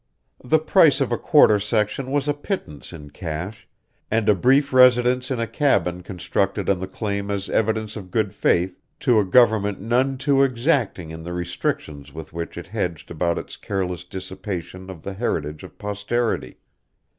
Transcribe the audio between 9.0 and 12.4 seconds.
to a government none too exacting in the restrictions with